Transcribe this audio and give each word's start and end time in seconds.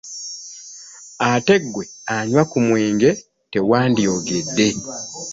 Ate 1.29 1.55
ggwe 1.63 1.83
anywa 2.15 2.43
ku 2.51 2.57
mwenge 2.67 3.09
tewandiyogedde. 3.51 4.67